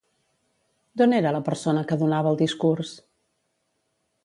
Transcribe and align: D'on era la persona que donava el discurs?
D'on 1.01 1.13
era 1.17 1.33
la 1.35 1.41
persona 1.51 1.85
que 1.91 1.99
donava 2.05 2.33
el 2.33 2.41
discurs? 2.41 2.97